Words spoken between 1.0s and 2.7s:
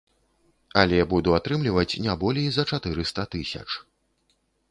буду атрымліваць не болей за